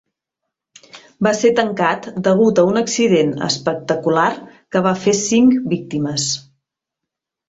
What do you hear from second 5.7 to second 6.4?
víctimes.